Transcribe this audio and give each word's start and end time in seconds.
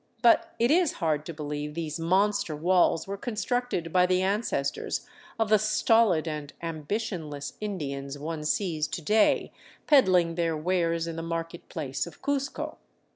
But 0.23 0.55
it 0.57 0.71
is 0.71 0.93
hard 0.93 1.27
to 1.27 1.31
believe 1.33 1.75
these 1.75 1.99
monster 1.99 2.55
walls 2.55 3.05
were 3.05 3.17
constructed 3.19 3.93
by 3.93 4.07
the 4.07 4.23
ancestors 4.23 5.05
of 5.37 5.49
the 5.49 5.59
stolid 5.59 6.27
and 6.27 6.51
ambitionless 6.63 7.53
Indians 7.61 8.17
one 8.17 8.43
sees 8.43 8.87
to 8.87 9.01
day 9.03 9.51
peddling 9.85 10.33
their 10.33 10.57
wares 10.57 11.05
in 11.05 11.17
the 11.17 11.21
market 11.21 11.69
place 11.69 12.07
of 12.07 12.19
Cuzco. 12.23 12.79